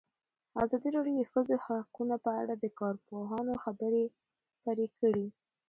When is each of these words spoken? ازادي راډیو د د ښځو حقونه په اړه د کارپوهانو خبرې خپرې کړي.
ازادي 0.63 0.89
راډیو 0.95 1.15
د 1.17 1.19
د 1.25 1.29
ښځو 1.31 1.55
حقونه 1.65 2.15
په 2.25 2.31
اړه 2.41 2.53
د 2.57 2.65
کارپوهانو 2.79 3.53
خبرې 3.65 4.03
خپرې 4.55 4.87
کړي. 4.99 5.25